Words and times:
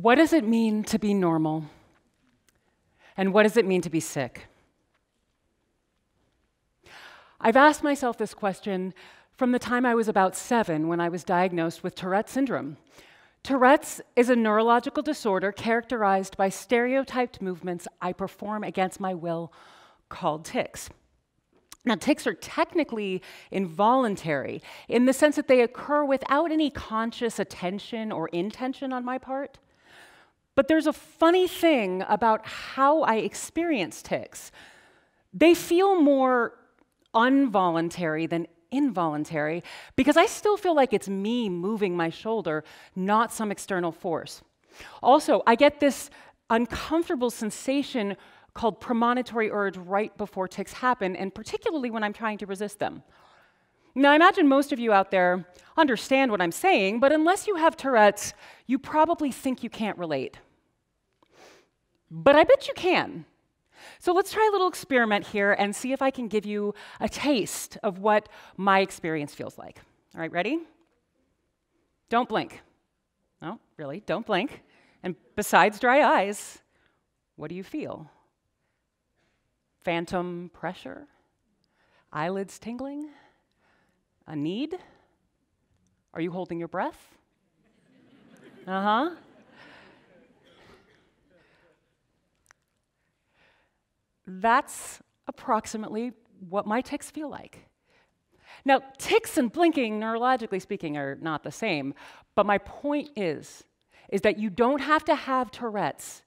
What 0.00 0.14
does 0.14 0.32
it 0.32 0.44
mean 0.44 0.82
to 0.84 0.98
be 0.98 1.12
normal? 1.12 1.66
And 3.18 3.34
what 3.34 3.42
does 3.42 3.58
it 3.58 3.66
mean 3.66 3.82
to 3.82 3.90
be 3.90 4.00
sick? 4.00 4.46
I've 7.38 7.56
asked 7.56 7.82
myself 7.82 8.16
this 8.16 8.32
question 8.32 8.94
from 9.36 9.52
the 9.52 9.58
time 9.58 9.84
I 9.84 9.94
was 9.94 10.08
about 10.08 10.36
seven 10.36 10.88
when 10.88 11.00
I 11.00 11.10
was 11.10 11.22
diagnosed 11.22 11.82
with 11.82 11.94
Tourette 11.94 12.30
syndrome. 12.30 12.78
Tourette's 13.42 14.00
is 14.16 14.30
a 14.30 14.36
neurological 14.36 15.02
disorder 15.02 15.52
characterized 15.52 16.34
by 16.34 16.48
stereotyped 16.48 17.42
movements 17.42 17.86
I 18.00 18.14
perform 18.14 18.64
against 18.64 19.00
my 19.00 19.12
will 19.12 19.52
called 20.08 20.46
tics. 20.46 20.88
Now, 21.84 21.96
tics 21.96 22.26
are 22.26 22.34
technically 22.34 23.20
involuntary 23.50 24.62
in 24.88 25.04
the 25.04 25.12
sense 25.12 25.36
that 25.36 25.48
they 25.48 25.60
occur 25.60 26.04
without 26.04 26.50
any 26.50 26.70
conscious 26.70 27.38
attention 27.38 28.10
or 28.10 28.28
intention 28.28 28.94
on 28.94 29.04
my 29.04 29.18
part. 29.18 29.58
But 30.60 30.68
there's 30.68 30.86
a 30.86 30.92
funny 30.92 31.48
thing 31.48 32.04
about 32.06 32.46
how 32.46 33.00
I 33.00 33.14
experience 33.14 34.02
tics. 34.02 34.52
They 35.32 35.54
feel 35.54 35.98
more 35.98 36.52
involuntary 37.14 38.26
than 38.26 38.46
involuntary 38.70 39.62
because 39.96 40.18
I 40.18 40.26
still 40.26 40.58
feel 40.58 40.74
like 40.74 40.92
it's 40.92 41.08
me 41.08 41.48
moving 41.48 41.96
my 41.96 42.10
shoulder, 42.10 42.62
not 42.94 43.32
some 43.32 43.50
external 43.50 43.90
force. 43.90 44.42
Also, 45.02 45.42
I 45.46 45.54
get 45.54 45.80
this 45.80 46.10
uncomfortable 46.50 47.30
sensation 47.30 48.18
called 48.52 48.82
premonitory 48.82 49.50
urge 49.50 49.78
right 49.78 50.14
before 50.18 50.46
tics 50.46 50.74
happen, 50.74 51.16
and 51.16 51.34
particularly 51.34 51.90
when 51.90 52.04
I'm 52.04 52.12
trying 52.12 52.36
to 52.36 52.44
resist 52.44 52.80
them. 52.80 53.02
Now, 53.94 54.12
I 54.12 54.14
imagine 54.14 54.46
most 54.46 54.72
of 54.72 54.78
you 54.78 54.92
out 54.92 55.10
there 55.10 55.46
understand 55.78 56.30
what 56.30 56.42
I'm 56.42 56.52
saying, 56.52 57.00
but 57.00 57.12
unless 57.12 57.46
you 57.46 57.56
have 57.56 57.78
Tourette's, 57.78 58.34
you 58.66 58.78
probably 58.78 59.32
think 59.32 59.64
you 59.64 59.70
can't 59.70 59.96
relate. 59.96 60.36
But 62.10 62.36
I 62.36 62.44
bet 62.44 62.66
you 62.68 62.74
can. 62.74 63.24
So 63.98 64.12
let's 64.12 64.32
try 64.32 64.46
a 64.48 64.52
little 64.52 64.68
experiment 64.68 65.26
here 65.28 65.52
and 65.52 65.74
see 65.74 65.92
if 65.92 66.02
I 66.02 66.10
can 66.10 66.28
give 66.28 66.44
you 66.44 66.74
a 67.00 67.08
taste 67.08 67.78
of 67.82 67.98
what 67.98 68.28
my 68.56 68.80
experience 68.80 69.34
feels 69.34 69.56
like. 69.56 69.80
All 70.14 70.20
right, 70.20 70.32
ready? 70.32 70.60
Don't 72.08 72.28
blink. 72.28 72.62
No, 73.40 73.58
really, 73.76 74.00
don't 74.00 74.26
blink. 74.26 74.62
And 75.02 75.14
besides 75.36 75.78
dry 75.78 76.02
eyes, 76.02 76.58
what 77.36 77.48
do 77.48 77.54
you 77.54 77.64
feel? 77.64 78.10
Phantom 79.82 80.50
pressure? 80.52 81.06
Eyelids 82.12 82.58
tingling? 82.58 83.08
A 84.26 84.36
need? 84.36 84.76
Are 86.12 86.20
you 86.20 86.32
holding 86.32 86.58
your 86.58 86.68
breath? 86.68 87.16
Uh 88.66 88.82
huh. 88.82 89.10
That's 94.38 95.00
approximately 95.26 96.12
what 96.48 96.66
my 96.66 96.80
tics 96.80 97.10
feel 97.10 97.28
like. 97.28 97.66
Now, 98.64 98.80
tics 98.98 99.36
and 99.36 99.50
blinking, 99.50 99.98
neurologically 99.98 100.62
speaking, 100.62 100.96
are 100.96 101.16
not 101.20 101.42
the 101.42 101.50
same, 101.50 101.94
but 102.34 102.46
my 102.46 102.58
point 102.58 103.10
is, 103.16 103.64
is 104.10 104.20
that 104.22 104.38
you 104.38 104.50
don't 104.50 104.80
have 104.80 105.04
to 105.06 105.14
have 105.14 105.50
Tourette's 105.50 106.22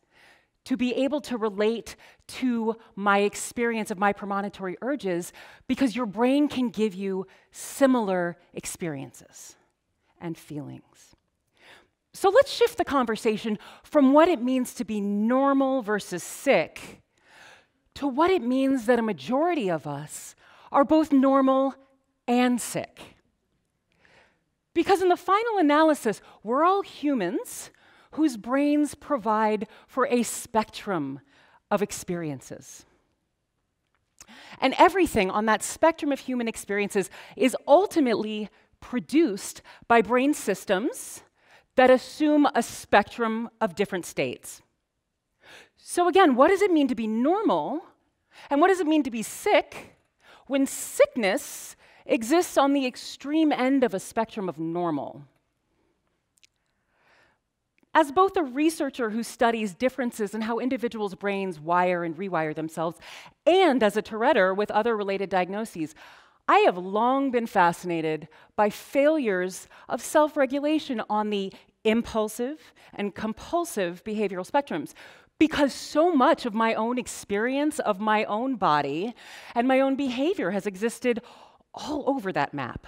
to 0.65 0.77
be 0.77 0.93
able 0.95 1.21
to 1.21 1.37
relate 1.37 1.95
to 2.25 2.75
my 2.95 3.19
experience 3.19 3.91
of 3.91 3.97
my 3.97 4.13
premonitory 4.13 4.77
urges 4.81 5.33
because 5.67 5.95
your 5.95 6.05
brain 6.05 6.47
can 6.47 6.69
give 6.69 6.95
you 6.95 7.27
similar 7.51 8.37
experiences 8.53 9.55
and 10.21 10.37
feelings. 10.37 11.15
So 12.13 12.29
let's 12.29 12.51
shift 12.51 12.77
the 12.77 12.85
conversation 12.85 13.59
from 13.83 14.13
what 14.13 14.29
it 14.29 14.41
means 14.41 14.73
to 14.75 14.85
be 14.85 15.01
normal 15.01 15.81
versus 15.81 16.23
sick 16.23 17.02
to 17.95 18.07
what 18.07 18.31
it 18.31 18.41
means 18.41 18.85
that 18.85 18.99
a 18.99 19.03
majority 19.03 19.69
of 19.69 19.85
us 19.85 20.35
are 20.71 20.83
both 20.83 21.11
normal 21.11 21.75
and 22.27 22.59
sick. 22.59 22.99
Because 24.73 25.01
in 25.01 25.09
the 25.09 25.17
final 25.17 25.57
analysis, 25.57 26.21
we're 26.41 26.63
all 26.63 26.81
humans 26.81 27.69
whose 28.11 28.37
brains 28.37 28.95
provide 28.95 29.67
for 29.87 30.07
a 30.07 30.23
spectrum 30.23 31.19
of 31.69 31.81
experiences. 31.81 32.85
And 34.59 34.73
everything 34.77 35.29
on 35.29 35.45
that 35.45 35.63
spectrum 35.63 36.11
of 36.11 36.19
human 36.19 36.47
experiences 36.47 37.09
is 37.35 37.55
ultimately 37.67 38.49
produced 38.79 39.61
by 39.87 40.01
brain 40.01 40.33
systems 40.33 41.23
that 41.75 41.89
assume 41.89 42.47
a 42.53 42.61
spectrum 42.61 43.49
of 43.59 43.75
different 43.75 44.05
states. 44.05 44.61
So, 45.77 46.07
again, 46.07 46.35
what 46.35 46.49
does 46.49 46.61
it 46.61 46.71
mean 46.71 46.87
to 46.87 46.95
be 46.95 47.07
normal? 47.07 47.83
And 48.49 48.61
what 48.61 48.69
does 48.69 48.79
it 48.79 48.87
mean 48.87 49.03
to 49.03 49.11
be 49.11 49.21
sick 49.21 49.95
when 50.47 50.65
sickness 50.65 51.75
exists 52.05 52.57
on 52.57 52.73
the 52.73 52.85
extreme 52.85 53.51
end 53.51 53.83
of 53.83 53.93
a 53.93 53.99
spectrum 53.99 54.49
of 54.49 54.59
normal? 54.59 55.23
As 57.95 58.11
both 58.11 58.35
a 58.35 58.43
researcher 58.43 59.11
who 59.11 59.21
studies 59.21 59.75
differences 59.75 60.33
in 60.33 60.41
how 60.41 60.57
individuals' 60.57 61.13
brains 61.13 61.59
wire 61.59 62.03
and 62.03 62.17
rewire 62.17 62.55
themselves, 62.55 62.97
and 63.45 63.83
as 63.83 63.95
a 63.95 64.01
Touretteer 64.01 64.55
with 64.55 64.71
other 64.71 64.97
related 64.97 65.29
diagnoses, 65.29 65.93
I 66.47 66.59
have 66.59 66.77
long 66.77 67.29
been 67.29 67.45
fascinated 67.45 68.27
by 68.55 68.69
failures 68.69 69.67
of 69.87 70.01
self 70.01 70.35
regulation 70.35 71.01
on 71.09 71.29
the 71.29 71.53
impulsive 71.83 72.73
and 72.93 73.13
compulsive 73.13 74.03
behavioral 74.03 74.49
spectrums, 74.49 74.93
because 75.47 75.73
so 75.73 76.15
much 76.15 76.45
of 76.45 76.53
my 76.53 76.73
own 76.73 76.97
experience 76.97 77.77
of 77.79 77.99
my 77.99 78.23
own 78.23 78.55
body 78.55 79.13
and 79.53 79.67
my 79.67 79.81
own 79.81 79.93
behavior 79.93 80.51
has 80.51 80.65
existed 80.65 81.21
all 81.73 82.05
over 82.07 82.31
that 82.31 82.53
map. 82.53 82.87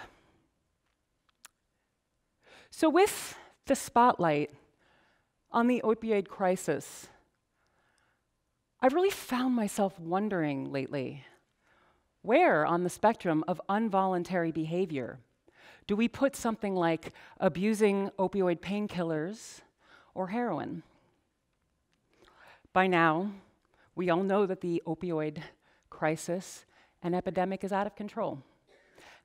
So, 2.71 2.89
with 2.89 3.37
the 3.65 3.75
spotlight 3.75 4.51
on 5.51 5.67
the 5.67 5.81
opioid 5.83 6.29
crisis, 6.29 7.09
I've 8.79 8.93
really 8.93 9.09
found 9.09 9.53
myself 9.53 9.99
wondering 9.99 10.71
lately 10.71 11.25
where 12.21 12.65
on 12.65 12.85
the 12.85 12.89
spectrum 12.89 13.43
of 13.49 13.59
involuntary 13.69 14.53
behavior 14.53 15.19
do 15.87 15.97
we 15.97 16.07
put 16.07 16.37
something 16.37 16.73
like 16.73 17.11
abusing 17.37 18.11
opioid 18.17 18.61
painkillers 18.61 19.59
or 20.13 20.27
heroin? 20.29 20.83
By 22.75 22.87
now, 22.87 23.31
we 23.95 24.09
all 24.09 24.21
know 24.21 24.45
that 24.45 24.59
the 24.59 24.83
opioid 24.85 25.41
crisis 25.89 26.65
and 27.01 27.15
epidemic 27.15 27.63
is 27.63 27.71
out 27.71 27.87
of 27.87 27.95
control. 27.95 28.39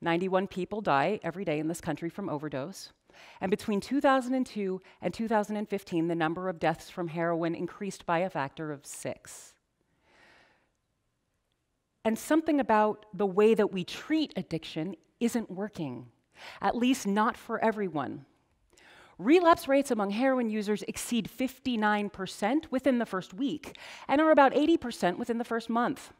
91 0.00 0.46
people 0.46 0.80
die 0.80 1.18
every 1.24 1.44
day 1.44 1.58
in 1.58 1.66
this 1.66 1.80
country 1.80 2.08
from 2.08 2.28
overdose. 2.28 2.92
And 3.40 3.50
between 3.50 3.80
2002 3.80 4.80
and 5.02 5.12
2015, 5.12 6.06
the 6.06 6.14
number 6.14 6.48
of 6.48 6.60
deaths 6.60 6.90
from 6.90 7.08
heroin 7.08 7.56
increased 7.56 8.06
by 8.06 8.20
a 8.20 8.30
factor 8.30 8.70
of 8.70 8.86
six. 8.86 9.54
And 12.04 12.16
something 12.16 12.60
about 12.60 13.04
the 13.12 13.26
way 13.26 13.54
that 13.54 13.72
we 13.72 13.82
treat 13.82 14.32
addiction 14.36 14.94
isn't 15.18 15.50
working, 15.50 16.06
at 16.62 16.76
least 16.76 17.04
not 17.04 17.36
for 17.36 17.58
everyone. 17.64 18.26
Relapse 19.20 19.68
rates 19.68 19.90
among 19.90 20.12
heroin 20.12 20.48
users 20.48 20.82
exceed 20.88 21.28
59% 21.28 22.64
within 22.70 22.98
the 22.98 23.04
first 23.04 23.34
week 23.34 23.76
and 24.08 24.18
are 24.18 24.30
about 24.30 24.54
80% 24.54 25.18
within 25.18 25.36
the 25.36 25.44
first 25.44 25.68
month. 25.68 26.14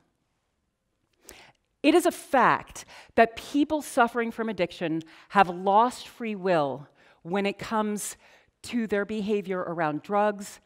It 1.82 1.94
is 1.94 2.04
a 2.04 2.12
fact 2.12 2.84
that 3.14 3.36
people 3.36 3.80
suffering 3.80 4.30
from 4.30 4.50
addiction 4.50 5.00
have 5.30 5.48
lost 5.48 6.08
free 6.08 6.34
will 6.34 6.88
when 7.22 7.46
it 7.46 7.58
comes 7.58 8.18
to 8.64 8.86
their 8.86 9.06
behavior 9.06 9.60
around 9.60 10.02
drugs, 10.02 10.60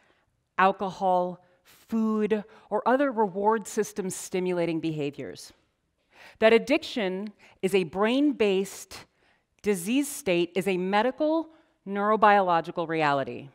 alcohol, 0.58 1.40
food, 1.62 2.42
or 2.68 2.82
other 2.84 3.12
reward 3.12 3.68
system 3.68 4.10
stimulating 4.10 4.80
behaviors. 4.80 5.52
That 6.40 6.52
addiction 6.52 7.32
is 7.62 7.76
a 7.76 7.84
brain 7.84 8.32
based 8.32 9.04
disease 9.62 10.08
state, 10.08 10.50
is 10.56 10.66
a 10.66 10.76
medical 10.76 11.50
neurobiological 11.86 12.88
reality, 12.88 13.48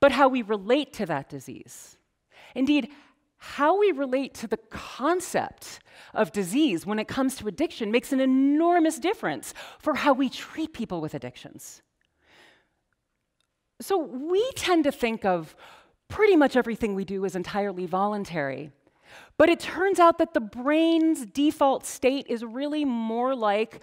but 0.00 0.12
how 0.12 0.28
we 0.28 0.42
relate 0.42 0.92
to 0.94 1.06
that 1.06 1.28
disease. 1.28 1.96
Indeed, 2.54 2.90
how 3.38 3.78
we 3.78 3.90
relate 3.90 4.34
to 4.34 4.46
the 4.46 4.56
concept 4.70 5.80
of 6.14 6.30
disease 6.30 6.86
when 6.86 7.00
it 7.00 7.08
comes 7.08 7.34
to 7.36 7.48
addiction 7.48 7.90
makes 7.90 8.12
an 8.12 8.20
enormous 8.20 8.98
difference 8.98 9.52
for 9.80 9.94
how 9.94 10.12
we 10.12 10.28
treat 10.28 10.72
people 10.72 11.00
with 11.00 11.14
addictions. 11.14 11.82
So, 13.80 13.98
we 13.98 14.48
tend 14.54 14.84
to 14.84 14.92
think 14.92 15.24
of 15.24 15.56
pretty 16.06 16.36
much 16.36 16.54
everything 16.54 16.94
we 16.94 17.04
do 17.04 17.24
as 17.24 17.34
entirely 17.34 17.84
voluntary. 17.84 18.70
But 19.36 19.48
it 19.48 19.58
turns 19.58 19.98
out 19.98 20.18
that 20.18 20.34
the 20.34 20.40
brain's 20.40 21.26
default 21.26 21.84
state 21.84 22.26
is 22.28 22.44
really 22.44 22.84
more 22.84 23.34
like 23.34 23.80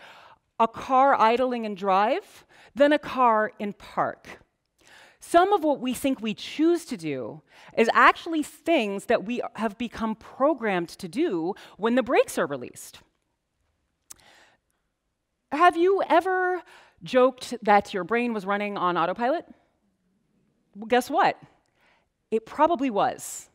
a 0.60 0.68
car 0.68 1.16
idling 1.20 1.66
in 1.66 1.76
drive 1.76 2.46
than 2.76 2.92
a 2.92 3.00
car 3.00 3.52
in 3.60 3.74
park. 3.74 4.42
Some 5.20 5.52
of 5.52 5.64
what 5.64 5.82
we 5.82 5.94
think 5.94 6.22
we 6.22 6.34
choose 6.34 6.86
to 6.86 6.98
do 6.98 7.42
is 7.78 7.90
actually 7.94 8.42
things 8.42 9.06
that 9.06 9.26
we 9.26 9.42
have 9.56 9.78
become 9.78 10.16
programmed 10.16 10.90
to 10.90 11.08
do 11.08 11.54
when 11.78 11.96
the 11.96 12.04
brakes 12.04 12.38
are 12.38 12.48
released. 12.48 13.00
Have 15.52 15.76
you 15.76 16.02
ever 16.08 16.62
joked 17.04 17.56
that 17.64 17.94
your 17.94 18.04
brain 18.04 18.34
was 18.34 18.46
running 18.46 18.78
on 18.78 18.98
autopilot? 18.98 19.46
Well, 20.76 20.88
guess 20.88 21.10
what? 21.10 21.38
It 22.32 22.46
probably 22.46 22.90
was. 22.90 23.50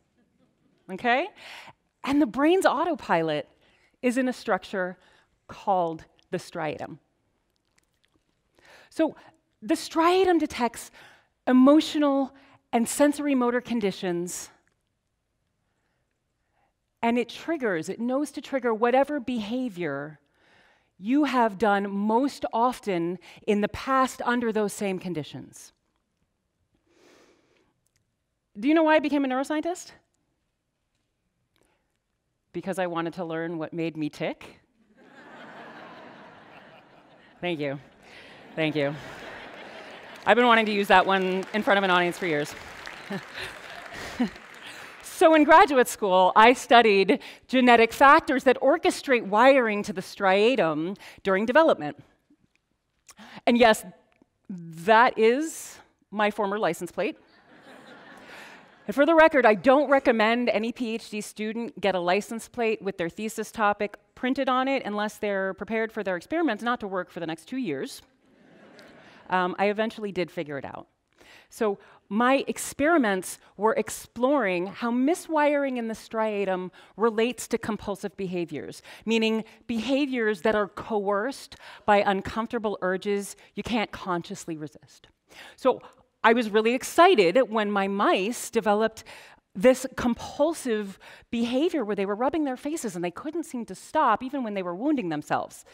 Okay? 0.90 1.28
And 2.02 2.20
the 2.20 2.26
brain's 2.26 2.66
autopilot 2.66 3.48
is 4.02 4.18
in 4.18 4.28
a 4.28 4.32
structure 4.32 4.98
called 5.48 6.04
the 6.34 6.38
striatum. 6.38 6.98
So 8.90 9.14
the 9.62 9.74
striatum 9.74 10.40
detects 10.40 10.90
emotional 11.46 12.34
and 12.72 12.88
sensory 12.88 13.36
motor 13.36 13.60
conditions 13.60 14.50
and 17.04 17.18
it 17.18 17.28
triggers, 17.28 17.88
it 17.90 18.00
knows 18.00 18.30
to 18.32 18.40
trigger 18.40 18.72
whatever 18.72 19.20
behavior 19.20 20.18
you 20.98 21.24
have 21.24 21.58
done 21.58 21.90
most 21.90 22.46
often 22.50 23.18
in 23.46 23.60
the 23.60 23.68
past 23.68 24.22
under 24.24 24.50
those 24.50 24.72
same 24.72 24.98
conditions. 24.98 25.72
Do 28.58 28.68
you 28.68 28.74
know 28.74 28.84
why 28.84 28.96
I 28.96 29.00
became 29.00 29.24
a 29.24 29.28
neuroscientist? 29.28 29.90
Because 32.54 32.78
I 32.78 32.86
wanted 32.86 33.12
to 33.14 33.24
learn 33.24 33.58
what 33.58 33.72
made 33.72 33.98
me 33.98 34.08
tick. 34.08 34.60
Thank 37.44 37.60
you. 37.60 37.78
Thank 38.56 38.74
you. 38.74 38.94
I've 40.24 40.34
been 40.34 40.46
wanting 40.46 40.64
to 40.64 40.72
use 40.72 40.88
that 40.88 41.04
one 41.04 41.44
in 41.52 41.62
front 41.62 41.76
of 41.76 41.84
an 41.84 41.90
audience 41.90 42.16
for 42.16 42.24
years. 42.24 42.54
so, 45.02 45.34
in 45.34 45.44
graduate 45.44 45.86
school, 45.86 46.32
I 46.36 46.54
studied 46.54 47.20
genetic 47.46 47.92
factors 47.92 48.44
that 48.44 48.58
orchestrate 48.62 49.26
wiring 49.26 49.82
to 49.82 49.92
the 49.92 50.00
striatum 50.00 50.96
during 51.22 51.44
development. 51.44 52.02
And 53.46 53.58
yes, 53.58 53.84
that 54.48 55.18
is 55.18 55.76
my 56.10 56.30
former 56.30 56.58
license 56.58 56.92
plate. 56.92 57.18
And 58.86 58.94
for 58.94 59.06
the 59.06 59.14
record, 59.14 59.46
I 59.46 59.54
don't 59.54 59.88
recommend 59.88 60.50
any 60.50 60.70
PhD 60.70 61.24
student 61.24 61.80
get 61.80 61.94
a 61.94 62.00
license 62.00 62.48
plate 62.48 62.82
with 62.82 62.98
their 62.98 63.08
thesis 63.08 63.50
topic 63.50 63.96
printed 64.14 64.48
on 64.48 64.68
it 64.68 64.82
unless 64.84 65.16
they're 65.16 65.54
prepared 65.54 65.90
for 65.90 66.02
their 66.02 66.16
experiments 66.16 66.62
not 66.62 66.80
to 66.80 66.86
work 66.86 67.10
for 67.10 67.20
the 67.20 67.26
next 67.26 67.46
two 67.46 67.56
years. 67.56 68.02
um, 69.30 69.56
I 69.58 69.66
eventually 69.66 70.12
did 70.12 70.30
figure 70.30 70.58
it 70.58 70.66
out. 70.66 70.86
So 71.48 71.78
my 72.10 72.44
experiments 72.46 73.38
were 73.56 73.72
exploring 73.74 74.66
how 74.66 74.90
miswiring 74.90 75.78
in 75.78 75.88
the 75.88 75.94
striatum 75.94 76.70
relates 76.98 77.48
to 77.48 77.58
compulsive 77.58 78.14
behaviors, 78.18 78.82
meaning 79.06 79.44
behaviors 79.66 80.42
that 80.42 80.54
are 80.54 80.68
coerced 80.68 81.56
by 81.86 81.98
uncomfortable 81.98 82.76
urges 82.82 83.34
you 83.54 83.62
can't 83.62 83.92
consciously 83.92 84.58
resist. 84.58 85.08
So 85.56 85.80
I 86.24 86.32
was 86.32 86.48
really 86.48 86.74
excited 86.74 87.36
when 87.48 87.70
my 87.70 87.86
mice 87.86 88.50
developed 88.50 89.04
this 89.54 89.86
compulsive 89.94 90.98
behavior 91.30 91.84
where 91.84 91.94
they 91.94 92.06
were 92.06 92.14
rubbing 92.14 92.44
their 92.44 92.56
faces 92.56 92.96
and 92.96 93.04
they 93.04 93.10
couldn't 93.10 93.44
seem 93.44 93.66
to 93.66 93.74
stop 93.74 94.22
even 94.22 94.42
when 94.42 94.54
they 94.54 94.62
were 94.62 94.74
wounding 94.74 95.10
themselves. 95.10 95.64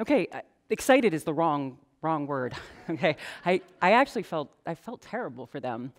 Okay, 0.00 0.26
excited 0.70 1.14
is 1.14 1.24
the 1.24 1.34
wrong 1.34 1.78
wrong 2.02 2.26
word. 2.26 2.54
okay, 2.90 3.16
I, 3.44 3.60
I 3.80 3.92
actually 3.92 4.22
felt 4.22 4.50
I 4.66 4.74
felt 4.74 5.02
terrible 5.02 5.46
for 5.46 5.60
them. 5.60 5.92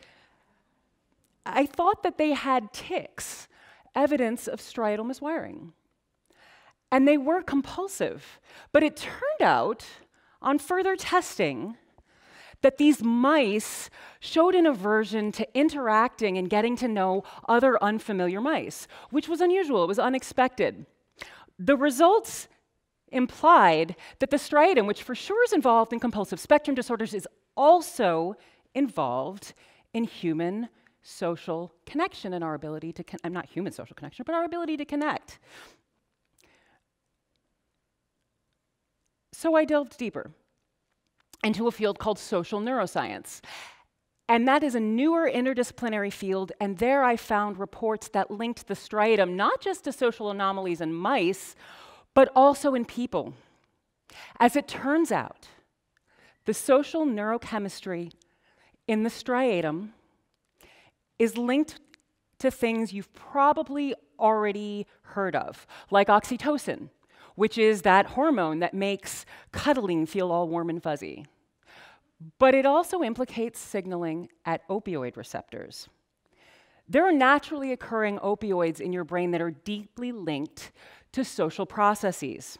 I 1.45 1.65
thought 1.65 2.03
that 2.03 2.18
they 2.18 2.31
had 2.31 2.74
tics, 2.74 3.47
evidence 3.95 4.47
of 4.47 4.59
striatal 4.59 5.06
miswiring. 5.06 5.71
And 6.91 7.07
they 7.07 7.18
were 7.18 7.41
compulsive. 7.41 8.39
But 8.71 8.83
it 8.83 8.97
turned 8.97 9.41
out, 9.41 9.85
on 10.41 10.59
further 10.59 10.95
testing, 10.95 11.77
that 12.67 12.77
these 12.77 13.01
mice 13.01 13.89
showed 14.19 14.53
an 14.53 14.65
aversion 14.65 15.31
to 15.31 15.47
interacting 15.57 16.37
and 16.37 16.49
getting 16.49 16.75
to 16.75 16.85
know 16.85 17.23
other 17.47 17.81
unfamiliar 17.81 18.41
mice, 18.41 18.89
which 19.09 19.29
was 19.29 19.39
unusual, 19.39 19.85
it 19.85 19.87
was 19.87 19.97
unexpected. 19.97 20.85
The 21.57 21.77
results 21.77 22.49
implied 23.07 23.95
that 24.19 24.31
the 24.31 24.35
striatum, 24.35 24.85
which 24.85 25.01
for 25.01 25.15
sure 25.15 25.41
is 25.45 25.53
involved 25.53 25.93
in 25.93 26.01
compulsive 26.01 26.41
spectrum 26.41 26.75
disorders, 26.75 27.13
is 27.13 27.25
also 27.55 28.35
involved 28.75 29.53
in 29.93 30.03
human 30.03 30.67
social 31.01 31.73
connection 31.85 32.33
and 32.33 32.43
our 32.43 32.53
ability 32.53 32.91
to, 32.91 33.03
con- 33.05 33.21
I'm 33.23 33.31
not 33.31 33.45
human 33.45 33.71
social 33.71 33.95
connection, 33.95 34.23
but 34.25 34.35
our 34.35 34.43
ability 34.43 34.75
to 34.75 34.83
connect. 34.83 35.39
So 39.31 39.55
I 39.55 39.63
delved 39.63 39.97
deeper 39.97 40.31
into 41.44 41.68
a 41.68 41.72
field 41.72 42.00
called 42.00 42.19
social 42.19 42.60
neuroscience. 42.60 43.42
And 44.30 44.48
that 44.48 44.63
is 44.63 44.75
a 44.75 44.80
newer 44.80 45.30
interdisciplinary 45.34 46.12
field, 46.12 46.51
and 46.60 46.78
there 46.78 47.04
I 47.04 47.16
found 47.16 47.57
reports 47.57 48.10
that 48.10 48.30
linked 48.30 48.68
the 48.68 48.74
striatum 48.74 49.36
not 49.36 49.62
just 49.62 49.86
to 49.86 49.94
social 49.94 50.30
anomalies 50.30 50.81
in 50.81 50.94
mice, 50.94 51.56
but 52.13 52.30
also 52.36 52.74
in 52.74 52.84
people. 52.84 53.34
As 54.39 54.56
it 54.56 54.68
turns 54.68 55.12
out, 55.12 55.48
the 56.45 56.54
social 56.54 57.06
neurochemistry 57.06 58.12
in 58.88 59.04
the 59.04 59.10
striatum 59.10 59.89
is 61.19 61.38
linked 61.38 61.80
to 62.39 62.51
things 62.51 62.94
you've 62.94 63.13
probably 63.13 63.95
already 64.19 64.86
heard 65.01 65.36
of, 65.36 65.66
like 65.89 66.08
oxytocin, 66.08 66.89
which 67.38 67.56
is 67.56 67.84
that 67.84 68.08
hormone 68.08 68.58
that 68.58 68.74
makes 68.74 69.24
cuddling 69.51 70.08
feel 70.08 70.32
all 70.32 70.50
warm 70.50 70.72
and 70.72 70.82
fuzzy. 70.82 71.24
But 72.39 72.56
it 72.56 72.65
also 72.65 73.03
implicates 73.03 73.60
signaling 73.60 74.29
at 74.44 74.67
opioid 74.70 75.15
receptors. 75.15 75.88
There 76.89 77.08
are 77.08 77.12
naturally 77.12 77.72
occurring 77.72 78.17
opioids 78.17 78.82
in 78.82 78.91
your 78.91 79.03
brain 79.03 79.29
that 79.32 79.41
are 79.41 79.51
deeply 79.51 80.12
linked 80.12 80.72
to 81.12 81.24
social 81.24 81.67
processes. 81.67 82.58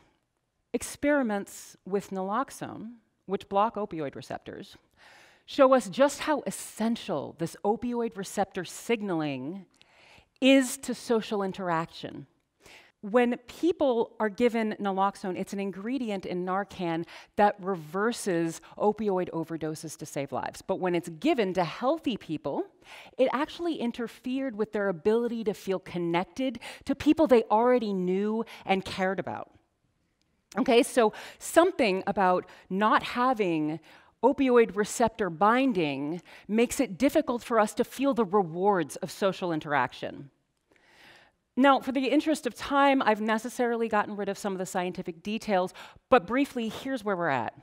Experiments 0.74 1.76
with 1.84 2.12
naloxone, 2.12 2.98
which 3.26 3.50
block 3.50 3.78
opioid 3.78 4.14
receptors, 4.14 4.78
show 5.48 5.74
us 5.74 5.90
just 5.90 6.20
how 6.20 6.44
essential 6.46 7.36
this 7.40 7.58
opioid 7.66 8.16
receptor 8.16 8.64
signaling 8.64 9.66
is 10.40 10.78
to 10.78 10.94
social 10.94 11.42
interaction. 11.42 12.28
When 13.10 13.38
people 13.48 14.18
are 14.20 14.28
given 14.28 14.76
naloxone, 14.82 15.40
it's 15.40 15.54
an 15.54 15.62
ingredient 15.62 16.26
in 16.26 16.46
Narcan 16.46 17.06
that 17.38 17.56
reverses 17.62 18.60
opioid 18.78 19.30
overdoses 19.30 19.96
to 20.00 20.06
save 20.06 20.34
lives. 20.34 20.62
But 20.62 20.82
when 20.82 20.94
it's 20.94 21.08
given 21.08 21.54
to 21.54 21.64
healthy 21.64 22.18
people, 22.18 22.66
it 23.18 23.30
actually 23.32 23.76
interfered 23.76 24.58
with 24.58 24.74
their 24.74 24.90
ability 24.90 25.46
to 25.46 25.54
feel 25.54 25.80
connected 25.80 26.60
to 26.84 26.96
people 26.96 27.28
they 27.28 27.44
already 27.44 27.94
knew 27.94 28.44
and 28.66 28.84
cared 28.84 29.20
about. 29.20 29.52
Okay, 30.58 30.84
so 30.84 31.14
something 31.40 32.04
about 32.08 32.46
not 32.70 33.04
having 33.04 33.80
opioid 34.22 34.76
receptor 34.76 35.30
binding 35.30 36.22
makes 36.50 36.82
it 36.82 36.98
difficult 36.98 37.42
for 37.42 37.58
us 37.58 37.74
to 37.76 37.86
feel 37.86 38.14
the 38.14 38.26
rewards 38.26 38.98
of 38.98 39.12
social 39.12 39.54
interaction. 39.54 40.30
Now, 41.60 41.80
for 41.80 41.92
the 41.92 42.06
interest 42.06 42.46
of 42.46 42.54
time, 42.54 43.02
I've 43.02 43.20
necessarily 43.20 43.90
gotten 43.90 44.16
rid 44.16 44.30
of 44.30 44.38
some 44.38 44.54
of 44.54 44.60
the 44.60 44.66
scientific 44.68 45.24
details, 45.24 45.74
but 46.08 46.28
briefly, 46.28 46.70
here's 46.70 47.04
where 47.04 47.18
we're 47.18 47.30
at. 47.30 47.56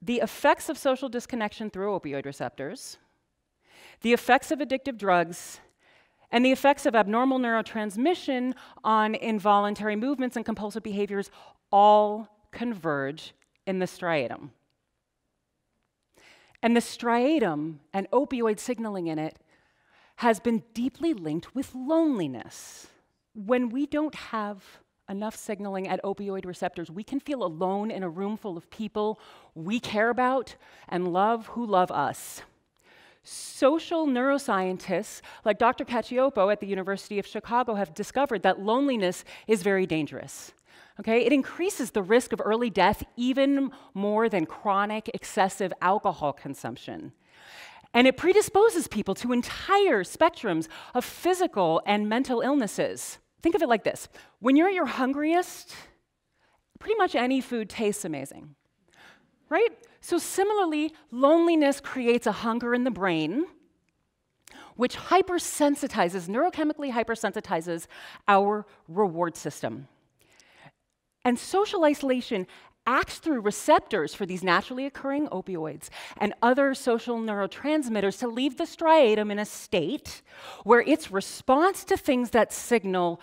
The 0.00 0.20
effects 0.20 0.68
of 0.68 0.78
social 0.78 1.08
disconnection 1.08 1.68
through 1.68 1.98
opioid 1.98 2.24
receptors, 2.24 2.98
the 4.02 4.12
effects 4.12 4.52
of 4.52 4.60
addictive 4.60 4.96
drugs, 4.96 5.58
and 6.30 6.44
the 6.44 6.52
effects 6.52 6.86
of 6.86 6.94
abnormal 6.94 7.40
neurotransmission 7.40 8.54
on 8.84 9.16
involuntary 9.16 9.96
movements 9.96 10.36
and 10.36 10.44
compulsive 10.44 10.84
behaviors 10.84 11.32
all 11.72 12.28
converge 12.52 13.34
in 13.66 13.80
the 13.80 13.86
striatum. 13.86 14.50
And 16.62 16.76
the 16.76 16.80
striatum 16.80 17.78
and 17.92 18.08
opioid 18.12 18.60
signaling 18.60 19.08
in 19.08 19.18
it 19.18 19.38
has 20.16 20.40
been 20.40 20.62
deeply 20.74 21.12
linked 21.12 21.54
with 21.54 21.74
loneliness. 21.74 22.86
When 23.34 23.68
we 23.68 23.86
don't 23.86 24.14
have 24.14 24.64
enough 25.08 25.36
signaling 25.36 25.86
at 25.86 26.02
opioid 26.02 26.46
receptors, 26.46 26.90
we 26.90 27.04
can 27.04 27.20
feel 27.20 27.44
alone 27.44 27.90
in 27.90 28.02
a 28.02 28.08
room 28.08 28.36
full 28.36 28.56
of 28.56 28.70
people 28.70 29.20
we 29.54 29.78
care 29.78 30.10
about 30.10 30.56
and 30.88 31.12
love 31.12 31.48
who 31.48 31.66
love 31.66 31.90
us. 31.90 32.42
Social 33.22 34.06
neuroscientists 34.06 35.20
like 35.44 35.58
Dr. 35.58 35.84
Cacioppo 35.84 36.50
at 36.50 36.60
the 36.60 36.66
University 36.66 37.18
of 37.18 37.26
Chicago 37.26 37.74
have 37.74 37.92
discovered 37.92 38.42
that 38.42 38.60
loneliness 38.60 39.24
is 39.46 39.62
very 39.62 39.84
dangerous. 39.84 40.52
Okay? 41.00 41.24
It 41.26 41.32
increases 41.32 41.90
the 41.90 42.02
risk 42.02 42.32
of 42.32 42.40
early 42.44 42.70
death 42.70 43.02
even 43.16 43.70
more 43.94 44.28
than 44.28 44.46
chronic 44.46 45.10
excessive 45.12 45.72
alcohol 45.82 46.32
consumption. 46.32 47.12
And 47.96 48.06
it 48.06 48.18
predisposes 48.18 48.88
people 48.88 49.14
to 49.14 49.32
entire 49.32 50.04
spectrums 50.04 50.68
of 50.94 51.02
physical 51.02 51.80
and 51.86 52.10
mental 52.10 52.42
illnesses. 52.42 53.16
Think 53.40 53.54
of 53.54 53.62
it 53.62 53.70
like 53.70 53.84
this 53.84 54.10
when 54.38 54.54
you're 54.54 54.68
at 54.68 54.74
your 54.74 54.84
hungriest, 54.84 55.74
pretty 56.78 56.96
much 56.96 57.14
any 57.14 57.40
food 57.40 57.70
tastes 57.70 58.04
amazing, 58.04 58.54
right? 59.48 59.70
So, 60.02 60.18
similarly, 60.18 60.92
loneliness 61.10 61.80
creates 61.80 62.26
a 62.26 62.32
hunger 62.32 62.74
in 62.74 62.84
the 62.84 62.90
brain, 62.90 63.46
which 64.76 64.94
hypersensitizes, 64.96 66.28
neurochemically 66.28 66.92
hypersensitizes 66.92 67.86
our 68.28 68.66
reward 68.88 69.38
system. 69.38 69.88
And 71.24 71.38
social 71.38 71.82
isolation 71.84 72.46
acts 72.86 73.18
through 73.18 73.40
receptors 73.40 74.14
for 74.14 74.26
these 74.26 74.42
naturally 74.42 74.86
occurring 74.86 75.26
opioids 75.28 75.88
and 76.18 76.32
other 76.42 76.74
social 76.74 77.18
neurotransmitters 77.18 78.18
to 78.18 78.28
leave 78.28 78.56
the 78.56 78.64
striatum 78.64 79.30
in 79.30 79.38
a 79.38 79.44
state 79.44 80.22
where 80.64 80.80
its 80.80 81.10
response 81.10 81.84
to 81.84 81.96
things 81.96 82.30
that 82.30 82.52
signal 82.52 83.20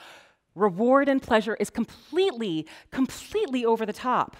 reward 0.55 1.09
and 1.09 1.21
pleasure 1.21 1.55
is 1.59 1.69
completely, 1.69 2.67
completely 2.91 3.65
over 3.65 3.85
the 3.85 3.93
top. 3.93 4.37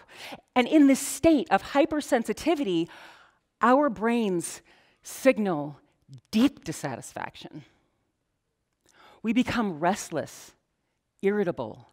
And 0.56 0.68
in 0.68 0.88
this 0.88 1.00
state 1.00 1.48
of 1.50 1.64
hypersensitivity, 1.64 2.88
our 3.62 3.90
brains 3.90 4.62
signal 5.02 5.80
deep 6.32 6.64
dissatisfaction. 6.64 7.64
We 9.24 9.34
become 9.34 9.80
restless, 9.80 10.52
irritable, 11.22 11.88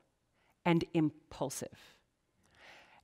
and 0.65 0.85
impulsive. 0.93 1.95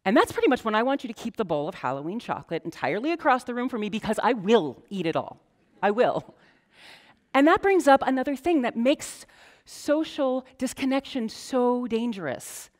And 0.06 0.16
that's 0.16 0.30
pretty 0.30 0.46
much 0.46 0.64
when 0.64 0.76
I 0.76 0.84
want 0.84 1.02
you 1.02 1.08
to 1.08 1.14
keep 1.14 1.36
the 1.36 1.44
bowl 1.44 1.68
of 1.68 1.74
Halloween 1.74 2.20
chocolate 2.20 2.64
entirely 2.64 3.10
across 3.10 3.42
the 3.42 3.54
room 3.54 3.68
for 3.68 3.76
me 3.76 3.88
because 3.88 4.20
I 4.22 4.34
will 4.34 4.84
eat 4.88 5.04
it 5.04 5.16
all. 5.16 5.40
I 5.82 5.90
will. 5.90 6.36
And 7.34 7.46
that 7.48 7.60
brings 7.60 7.88
up 7.88 8.02
another 8.06 8.36
thing 8.36 8.62
that 8.62 8.76
makes 8.76 9.26
social 9.64 10.46
disconnection 10.58 11.28
so 11.28 11.88
dangerous. 11.88 12.70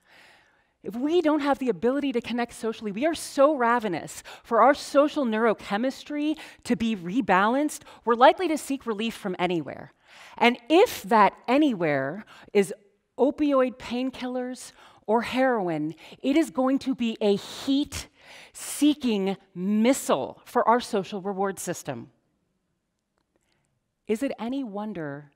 If 0.85 0.95
we 0.95 1.21
don't 1.21 1.41
have 1.41 1.59
the 1.59 1.69
ability 1.69 2.13
to 2.13 2.21
connect 2.21 2.53
socially, 2.53 2.93
we 2.93 3.05
are 3.05 3.15
so 3.15 3.57
ravenous 3.57 4.23
for 4.45 4.61
our 4.63 4.73
social 4.73 5.27
neurochemistry 5.27 6.39
to 6.63 6.77
be 6.77 6.95
rebalanced, 6.95 7.81
we're 8.05 8.15
likely 8.15 8.47
to 8.47 8.57
seek 8.57 8.87
relief 8.87 9.15
from 9.15 9.35
anywhere. 9.37 9.93
And 10.39 10.59
if 10.69 11.03
that 11.03 11.35
anywhere 11.49 12.25
is 12.53 12.73
opioid 13.19 13.79
painkillers 13.79 14.71
or 15.07 15.23
heroin, 15.23 15.95
it 16.23 16.37
is 16.37 16.51
going 16.51 16.79
to 16.81 16.95
be 16.95 17.17
a 17.21 17.37
heat 17.37 18.09
seeking 18.53 19.37
missile 19.55 20.41
for 20.45 20.67
our 20.69 20.81
social 20.81 21.21
reward 21.21 21.59
system. 21.59 22.11
Is 24.07 24.23
it 24.23 24.33
any 24.39 24.65
wonder 24.65 25.31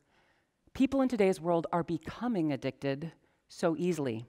people 0.74 1.00
in 1.00 1.08
today's 1.08 1.40
world 1.40 1.66
are 1.72 1.82
becoming 1.82 2.52
addicted 2.52 3.12
so 3.48 3.76
easily? 3.78 4.26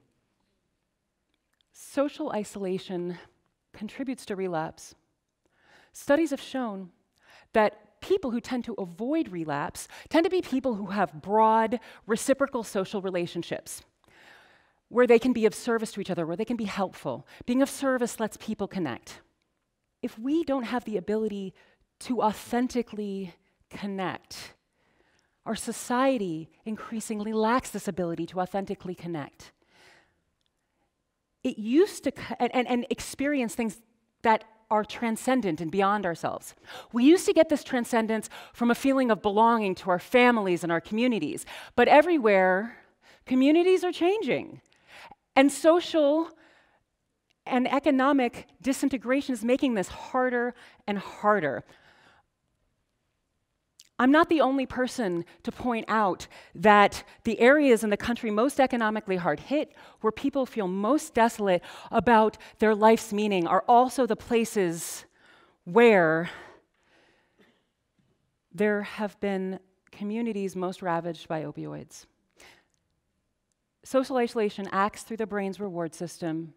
Social 1.74 2.32
isolation 2.32 3.18
contributes 3.74 4.26
to 4.26 4.36
relapse. 4.36 4.96
Studies 5.94 6.32
have 6.32 6.42
shown 6.42 6.90
that 7.54 8.00
people 8.02 8.32
who 8.32 8.42
tend 8.42 8.64
to 8.66 8.74
avoid 8.74 9.30
relapse 9.30 9.88
tend 10.10 10.24
to 10.24 10.30
be 10.30 10.42
people 10.42 10.76
who 10.76 10.88
have 10.88 11.22
broad 11.22 11.80
reciprocal 12.08 12.64
social 12.64 13.02
relationships 13.02 13.84
where 14.92 15.08
they 15.08 15.20
can 15.20 15.32
be 15.32 15.46
of 15.46 15.56
service 15.56 15.94
to 15.94 16.02
each 16.02 16.10
other, 16.12 16.28
where 16.28 16.36
they 16.36 16.46
can 16.46 16.58
be 16.58 16.66
helpful. 16.66 17.26
Being 17.46 17.62
of 17.62 17.70
service 17.70 18.20
lets 18.20 18.36
people 18.36 18.68
connect. 18.68 19.22
If 20.02 20.20
we 20.20 20.44
don't 20.44 20.66
have 20.66 20.84
the 20.84 20.98
ability 20.98 21.54
to 22.02 22.22
authentically 22.22 23.34
connect, 23.70 24.54
our 25.46 25.56
society 25.56 26.50
increasingly 26.66 27.32
lacks 27.32 27.70
this 27.70 27.88
ability 27.88 28.26
to 28.28 28.42
authentically 28.42 28.94
connect. 28.94 29.54
It 31.42 31.58
used 31.58 32.04
to, 32.04 32.12
and, 32.40 32.68
and, 32.68 32.86
experience 32.90 33.56
things 33.56 33.80
that 34.24 34.44
are 34.70 34.84
transcendent 34.84 35.62
and 35.62 35.72
beyond 35.72 36.06
ourselves. 36.06 36.54
We 36.92 37.06
used 37.06 37.26
to 37.28 37.34
get 37.34 37.48
this 37.48 37.64
transcendence 37.64 38.30
from 38.54 38.70
a 38.70 38.76
feeling 38.76 39.10
of 39.10 39.22
belonging 39.22 39.74
to 39.76 39.90
our 39.90 40.00
families 40.00 40.64
and 40.64 40.72
our 40.72 40.82
communities, 40.82 41.46
but 41.76 41.88
everywhere, 41.88 42.78
communities 43.26 43.84
are 43.84 43.92
changing. 43.92 44.62
And 45.36 45.52
social 45.52 46.30
and 47.46 47.72
economic 47.72 48.48
disintegration 48.62 49.34
is 49.34 49.44
making 49.44 49.74
this 49.74 49.88
harder 49.88 50.54
and 50.88 50.98
harder. 50.98 51.64
I'm 53.98 54.12
not 54.12 54.30
the 54.30 54.42
only 54.42 54.66
person 54.66 55.26
to 55.44 55.52
point 55.52 55.86
out 55.88 56.28
that 56.56 57.04
the 57.24 57.40
areas 57.40 57.84
in 57.84 57.92
the 57.92 57.98
country 57.98 58.32
most 58.32 58.60
economically 58.60 59.18
hard 59.18 59.40
hit, 59.40 59.76
where 60.02 60.12
people 60.12 60.48
feel 60.48 60.68
most 60.68 61.14
desolate 61.14 61.62
about 61.92 62.38
their 62.58 62.74
life's 62.74 63.14
meaning, 63.14 63.46
are 63.46 63.64
also 63.68 64.08
the 64.08 64.16
places 64.16 65.06
where 65.66 66.32
there 68.52 68.82
have 68.82 69.20
been 69.20 69.60
communities 69.92 70.56
most 70.56 70.82
ravaged 70.82 71.28
by 71.28 71.44
opioids. 71.44 72.08
Social 73.84 74.18
isolation 74.18 74.68
acts 74.72 75.04
through 75.04 75.18
the 75.18 75.26
brain's 75.26 75.60
reward 75.60 75.94
system 75.94 76.54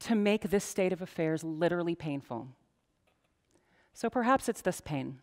to 0.00 0.14
make 0.14 0.50
this 0.50 0.64
state 0.64 0.92
of 0.92 1.02
affairs 1.02 1.44
literally 1.44 1.94
painful. 1.94 2.48
So 3.92 4.08
perhaps 4.08 4.48
it's 4.48 4.60
this 4.60 4.80
pain, 4.80 5.18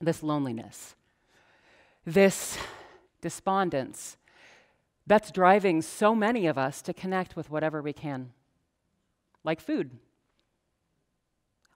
this 0.00 0.22
loneliness, 0.22 0.96
this 2.04 2.58
despondence 3.20 4.16
that's 5.06 5.30
driving 5.30 5.82
so 5.82 6.14
many 6.14 6.46
of 6.46 6.58
us 6.58 6.82
to 6.82 6.92
connect 6.92 7.36
with 7.36 7.50
whatever 7.50 7.80
we 7.82 7.92
can, 7.92 8.32
like 9.44 9.60
food, 9.60 9.90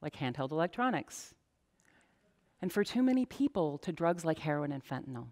like 0.03 0.17
handheld 0.17 0.51
electronics, 0.51 1.35
and 2.61 2.73
for 2.73 2.83
too 2.83 3.03
many 3.03 3.25
people 3.25 3.79
to 3.79 3.93
drugs 3.93 4.25
like 4.25 4.41
heroin 4.41 4.73
and 4.73 4.85
fentanyl. 4.85 5.27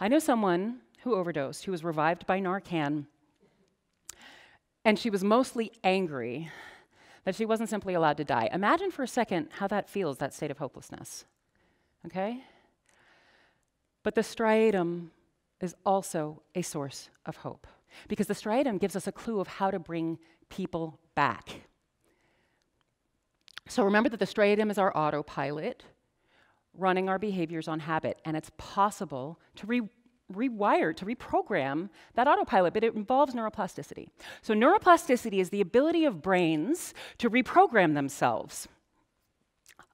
I 0.00 0.08
know 0.08 0.18
someone 0.18 0.80
who 1.04 1.14
overdosed, 1.14 1.64
who 1.64 1.72
was 1.72 1.84
revived 1.84 2.26
by 2.26 2.40
Narcan. 2.40 3.06
And 4.84 4.98
she 4.98 5.10
was 5.10 5.22
mostly 5.22 5.72
angry 5.84 6.50
that 7.24 7.34
she 7.34 7.46
wasn't 7.46 7.70
simply 7.70 7.94
allowed 7.94 8.16
to 8.16 8.24
die. 8.24 8.48
Imagine 8.52 8.90
for 8.90 9.02
a 9.02 9.08
second 9.08 9.48
how 9.52 9.66
that 9.68 9.88
feels, 9.88 10.18
that 10.18 10.34
state 10.34 10.50
of 10.50 10.58
hopelessness. 10.58 11.24
Okay? 12.06 12.42
But 14.02 14.14
the 14.14 14.22
striatum 14.22 15.08
is 15.60 15.74
also 15.86 16.42
a 16.54 16.62
source 16.62 17.08
of 17.24 17.36
hope 17.36 17.66
because 18.08 18.26
the 18.26 18.34
striatum 18.34 18.80
gives 18.80 18.96
us 18.96 19.06
a 19.06 19.12
clue 19.12 19.40
of 19.40 19.48
how 19.48 19.70
to 19.70 19.78
bring 19.78 20.18
people 20.48 20.98
back. 21.14 21.62
So 23.68 23.84
remember 23.84 24.10
that 24.10 24.20
the 24.20 24.26
striatum 24.26 24.70
is 24.70 24.78
our 24.78 24.94
autopilot 24.96 25.84
running 26.76 27.08
our 27.08 27.18
behaviors 27.18 27.68
on 27.68 27.80
habit, 27.80 28.20
and 28.24 28.36
it's 28.36 28.50
possible 28.58 29.38
to 29.54 29.66
re- 29.66 29.88
rewire, 30.32 30.94
to 30.96 31.04
reprogram 31.04 31.90
that 32.14 32.26
autopilot, 32.26 32.74
but 32.74 32.84
it 32.84 32.94
involves 32.94 33.34
neuroplasticity. 33.34 34.08
So, 34.42 34.54
neuroplasticity 34.54 35.40
is 35.40 35.50
the 35.50 35.60
ability 35.60 36.04
of 36.04 36.22
brains 36.22 36.94
to 37.18 37.30
reprogram 37.30 37.94
themselves. 37.94 38.68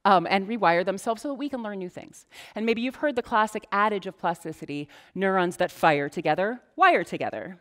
Um, 0.03 0.27
and 0.31 0.49
rewire 0.49 0.83
themselves 0.83 1.21
so 1.21 1.29
that 1.29 1.35
we 1.35 1.51
can 1.51 1.63
learn 1.63 1.79
new 1.79 1.91
things. 1.91 2.25
And 2.55 2.65
maybe 2.65 2.81
you've 2.81 2.95
heard 2.95 3.17
the 3.17 3.23
classic 3.23 3.67
adage 3.71 4.07
of 4.07 4.17
plasticity 4.17 4.89
neurons 5.15 5.59
that 5.59 5.71
fire 5.71 6.09
together 6.09 6.63
wire 6.75 7.05
together. 7.05 7.59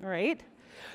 Right? 0.00 0.42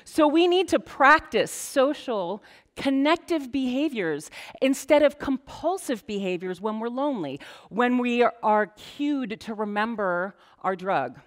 So 0.04 0.26
we 0.26 0.46
need 0.46 0.68
to 0.68 0.78
practice 0.78 1.50
social 1.50 2.42
connective 2.76 3.50
behaviors 3.50 4.30
instead 4.62 5.02
of 5.02 5.18
compulsive 5.18 6.06
behaviors 6.06 6.60
when 6.60 6.78
we're 6.78 6.88
lonely, 6.88 7.40
when 7.68 7.98
we 7.98 8.22
are 8.22 8.66
cued 8.66 9.40
to 9.40 9.54
remember 9.54 10.36
our 10.62 10.76
drug. 10.76 11.18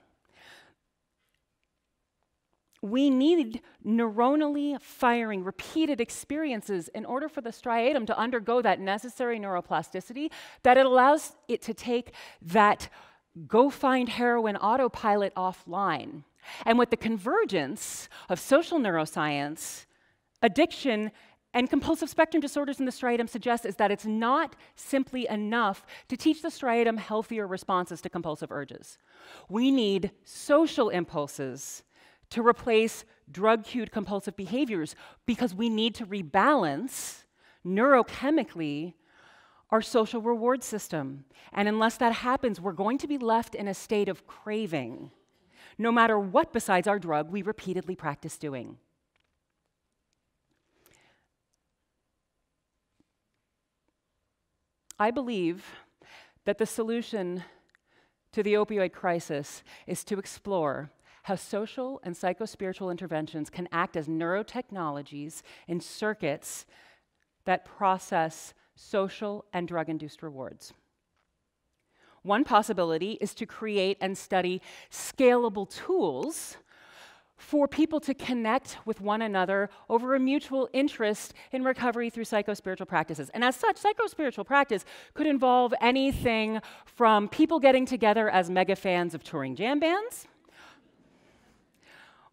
We 2.82 3.12
need 3.12 3.62
neuronally 3.86 4.82
firing 4.82 5.44
repeated 5.44 6.02
experiences 6.02 6.88
in 6.96 7.06
order 7.06 7.30
for 7.30 7.42
the 7.42 7.52
striatum 7.52 8.08
to 8.08 8.18
undergo 8.18 8.62
that 8.64 8.80
necessary 8.80 9.40
neuroplasticity 9.40 10.32
that 10.64 10.78
it 10.78 10.86
allows 10.86 11.34
it 11.48 11.62
to 11.64 11.76
take 11.76 12.14
that 12.42 12.90
go 13.48 13.70
find 13.70 14.10
heroin 14.10 14.58
autopilot 14.58 15.34
offline. 15.36 16.24
And 16.66 16.78
with 16.78 16.90
the 16.90 16.98
convergence 16.98 18.10
of 18.30 18.40
social 18.40 18.80
neuroscience, 18.80 19.86
addiction 20.42 21.12
and 21.54 21.70
compulsive 21.70 22.10
spectrum 22.10 22.40
disorders 22.40 22.80
in 22.80 22.86
the 22.86 22.92
striatum 22.92 23.30
suggest 23.30 23.66
is 23.66 23.76
that 23.76 23.92
it's 23.92 24.06
not 24.06 24.56
simply 24.76 25.28
enough 25.28 25.86
to 26.08 26.16
teach 26.16 26.42
the 26.42 26.48
striatum 26.48 26.98
healthier 26.98 27.46
responses 27.46 28.00
to 28.02 28.10
compulsive 28.10 28.52
urges. 28.52 28.98
We 29.50 29.70
need 29.70 30.12
social 30.24 30.90
impulses 30.90 31.84
to 32.30 32.42
replace 32.46 33.04
drug 33.30 33.66
cued 33.66 33.92
compulsive 33.92 34.38
behaviors 34.38 34.96
because 35.26 35.54
we 35.54 35.70
need 35.70 35.94
to 35.96 36.06
rebalance 36.06 37.24
neurochemically 37.66 38.94
our 39.70 39.82
social 39.82 40.22
reward 40.22 40.64
system. 40.64 41.26
And 41.54 41.68
unless 41.68 41.98
that 41.98 42.14
happens, 42.14 42.60
we're 42.60 42.74
going 42.74 42.98
to 43.00 43.08
be 43.08 43.18
left 43.18 43.56
in 43.56 43.68
a 43.68 43.74
state 43.74 44.10
of 44.10 44.28
craving, 44.28 45.12
no 45.82 45.92
matter 45.92 46.20
what 46.20 46.54
besides 46.54 46.88
our 46.88 47.00
drug 47.00 47.32
we 47.32 47.42
repeatedly 47.42 47.96
practice 47.96 48.38
doing. 48.38 48.78
I 55.00 55.10
believe 55.10 55.66
that 56.46 56.60
the 56.60 56.68
solution 56.68 57.44
to 58.32 58.44
the 58.44 58.54
opioid 58.54 58.94
crisis 58.94 59.64
is 59.88 60.04
to 60.04 60.20
explore 60.20 60.92
how 61.24 61.36
social 61.36 62.00
and 62.04 62.16
psychospiritual 62.16 62.92
interventions 62.92 63.50
can 63.50 63.68
act 63.72 63.98
as 63.98 64.08
neurotechnologies 64.08 65.42
in 65.68 65.80
circuits 65.80 66.68
that 67.46 67.66
process 67.66 68.54
social 68.76 69.46
and 69.52 69.68
drug 69.68 69.90
induced 69.90 70.22
rewards. 70.22 70.74
One 72.24 72.44
possibility 72.44 73.18
is 73.22 73.34
to 73.36 73.46
create 73.46 73.98
and 74.00 74.18
study 74.18 74.62
scalable 74.92 75.70
tools 75.70 76.58
for 77.42 77.68
people 77.68 78.00
to 78.00 78.14
connect 78.14 78.78
with 78.86 79.02
one 79.02 79.24
another 79.24 79.70
over 79.90 80.14
a 80.14 80.20
mutual 80.20 80.70
interest 80.74 81.34
in 81.52 81.64
recovery 81.64 82.10
through 82.12 82.26
psychospiritual 82.26 82.88
practices. 82.88 83.32
And 83.34 83.44
as 83.44 83.56
such, 83.56 83.78
psychospiritual 83.78 84.46
practice 84.46 84.86
could 85.16 85.26
involve 85.26 85.74
anything 85.82 86.62
from 86.86 87.28
people 87.28 87.60
getting 87.60 87.86
together 87.88 88.30
as 88.30 88.50
mega 88.50 88.76
fans 88.76 89.16
of 89.16 89.24
touring 89.24 89.56
jam 89.56 89.80
bands, 89.80 90.28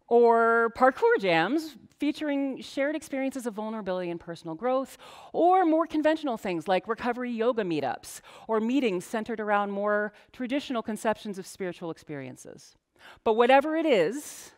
or 0.09 0.73
parkour 0.75 1.19
jams 1.19 1.75
featuring 1.99 2.61
shared 2.61 2.95
experiences 2.95 3.45
of 3.45 3.53
vulnerability 3.53 4.09
and 4.09 4.19
personal 4.19 4.55
growth, 4.55 4.97
or 5.33 5.65
more 5.65 5.85
conventional 5.85 6.37
things 6.37 6.67
like 6.67 6.87
recovery 6.87 7.31
yoga 7.31 7.63
meetups, 7.63 8.21
or 8.47 8.59
meetings 8.59 9.05
centered 9.05 9.39
around 9.39 9.71
more 9.71 10.13
traditional 10.31 10.81
conceptions 10.81 11.37
of 11.37 11.45
spiritual 11.45 11.91
experiences. 11.91 12.75
But 13.23 13.33
whatever 13.33 13.75
it 13.75 13.85
is, 13.85 14.51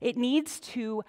it 0.00 0.16
needs 0.16 0.60
to 0.60 1.04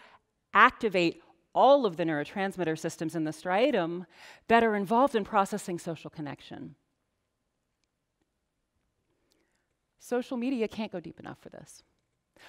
activate 0.54 1.22
all 1.54 1.86
of 1.86 1.98
the 1.98 2.04
neurotransmitter 2.04 2.78
systems 2.78 3.16
in 3.16 3.26
the 3.26 3.32
striatum 3.32 4.06
that 4.48 4.64
are 4.64 4.76
involved 4.76 5.16
in 5.16 5.24
processing 5.24 5.78
social 5.78 6.10
connection. 6.10 6.76
Social 10.00 10.38
media 10.38 10.68
can't 10.68 10.92
go 10.92 11.00
deep 11.00 11.20
enough 11.20 11.40
for 11.40 11.50
this. 11.50 11.84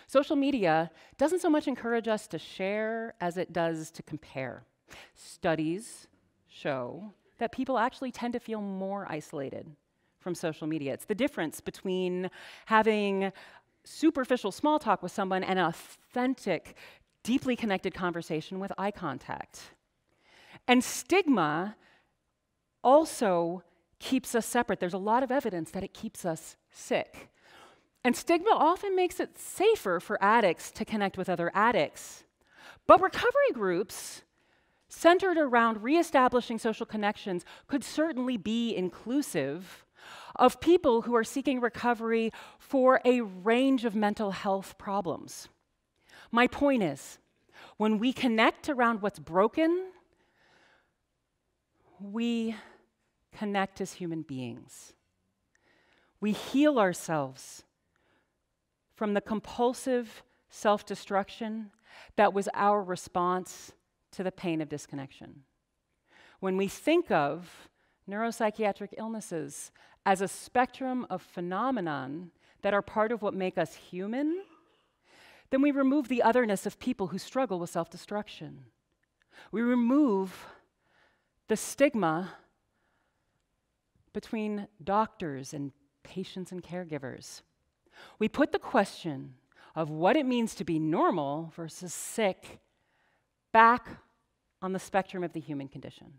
Social 0.07 0.37
media 0.37 0.91
doesn't 1.19 1.41
so 1.41 1.51
much 1.51 1.69
encourage 1.69 2.09
us 2.09 2.27
to 2.29 2.39
share 2.39 3.15
as 3.21 3.37
it 3.37 3.53
does 3.53 3.91
to 3.93 4.03
compare. 4.03 4.65
Studies 5.15 6.07
show 6.49 7.13
that 7.39 7.53
people 7.53 7.79
actually 7.79 8.13
tend 8.13 8.33
to 8.33 8.41
feel 8.41 8.61
more 8.61 9.07
isolated 9.11 9.67
from 10.21 10.35
social 10.35 10.67
media. 10.67 10.93
It's 10.95 11.05
the 11.05 11.15
difference 11.15 11.61
between 11.61 12.31
having 12.67 13.33
superficial 13.85 14.51
small 14.51 14.79
talk 14.79 15.03
with 15.03 15.13
someone 15.13 15.45
and 15.45 15.59
an 15.59 15.67
authentic, 15.67 16.77
deeply 17.23 17.57
connected 17.57 17.95
conversation 17.95 18.59
with 18.59 18.73
eye 18.79 18.91
contact. 18.91 19.75
And 20.67 20.83
stigma 20.83 21.77
also 22.83 23.63
keeps 23.99 24.35
us 24.35 24.47
separate. 24.47 24.81
There's 24.81 24.95
a 24.95 24.99
lot 24.99 25.23
of 25.23 25.31
evidence 25.31 25.71
that 25.73 25.85
it 25.85 25.93
keeps 25.93 26.25
us 26.25 26.57
sick. 26.71 27.31
And 28.05 28.15
stigma 28.15 28.51
often 28.51 28.95
makes 28.95 29.19
it 29.19 29.39
safer 29.39 29.99
for 29.99 30.23
addicts 30.23 30.71
to 30.73 30.85
connect 30.85 31.17
with 31.17 31.31
other 31.31 31.51
addicts. 31.55 32.25
But 32.87 33.01
recovery 33.01 33.53
groups 33.55 34.23
centered 34.89 35.39
around 35.39 35.83
reestablishing 35.83 36.59
social 36.59 36.85
connections 36.85 37.45
could 37.67 37.83
certainly 37.83 38.37
be 38.37 38.77
inclusive 38.77 39.87
of 40.37 40.61
people 40.61 41.03
who 41.03 41.15
are 41.17 41.25
seeking 41.25 41.61
recovery 41.61 42.31
for 42.59 43.01
a 43.05 43.23
range 43.23 43.85
of 43.87 43.95
mental 43.95 44.33
health 44.33 44.77
problems. 44.77 45.49
My 46.31 46.47
point 46.47 46.83
is, 46.83 47.19
when 47.79 47.99
we 47.99 48.13
connect 48.13 48.69
around 48.69 49.01
what's 49.01 49.19
broken, 49.19 49.87
we 51.99 52.55
connect 53.33 53.81
as 53.81 53.95
human 53.95 54.23
beings. 54.23 54.93
We 56.21 56.33
heal 56.33 56.79
ourselves 56.79 57.63
from 58.95 59.15
the 59.15 59.21
compulsive 59.21 60.23
self 60.51 60.87
destruction 60.87 61.71
that 62.17 62.33
was 62.33 62.49
our 62.55 62.83
response 62.83 63.73
to 64.13 64.23
the 64.23 64.33
pain 64.33 64.61
of 64.61 64.69
disconnection. 64.69 65.43
When 66.41 66.57
we 66.57 66.69
think 66.69 67.11
of 67.11 67.69
neuropsychiatric 68.09 68.95
illnesses 68.99 69.73
as 70.07 70.21
a 70.21 70.29
spectrum 70.29 71.07
of 71.11 71.23
phenomenon 71.23 72.31
that 72.63 72.75
are 72.75 72.83
part 72.83 73.13
of 73.13 73.23
what 73.23 73.35
make 73.35 73.59
us 73.59 73.75
human, 73.75 74.43
then 75.51 75.63
we 75.63 75.71
remove 75.71 76.09
the 76.09 76.23
otherness 76.23 76.67
of 76.67 76.79
people 76.79 77.09
who 77.09 77.19
struggle 77.19 77.59
with 77.59 77.71
self 77.71 77.91
destruction. 77.91 78.65
We 79.51 79.63
remove 79.63 80.47
the 81.49 81.57
stigma 81.57 82.35
between 84.13 84.69
doctors 84.83 85.53
and 85.53 85.73
patients 86.03 86.53
and 86.53 86.63
caregivers. 86.63 87.43
We 88.19 88.29
put 88.29 88.53
the 88.53 88.59
question 88.59 89.35
of 89.75 89.91
what 89.91 90.17
it 90.17 90.27
means 90.27 90.55
to 90.57 90.65
be 90.65 90.79
normal 90.79 91.53
versus 91.57 91.93
sick 91.93 92.61
back 93.53 93.89
on 94.63 94.73
the 94.73 94.79
spectrum 94.79 95.25
of 95.25 95.33
the 95.33 95.41
human 95.41 95.69
condition. 95.69 96.15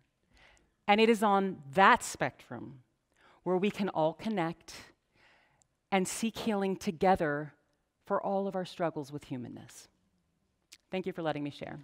And 0.87 1.01
it 1.01 1.09
is 1.09 1.23
on 1.23 1.57
that 1.73 2.03
spectrum 2.03 2.81
where 3.43 3.57
we 3.57 3.71
can 3.71 3.89
all 3.89 4.13
connect 4.13 4.73
and 5.91 6.07
seek 6.07 6.37
healing 6.37 6.75
together 6.75 7.53
for 8.05 8.21
all 8.21 8.47
of 8.47 8.55
our 8.55 8.65
struggles 8.65 9.11
with 9.11 9.25
humanness. 9.25 9.87
Thank 10.91 11.05
you 11.05 11.13
for 11.13 11.23
letting 11.23 11.43
me 11.43 11.49
share. 11.49 11.79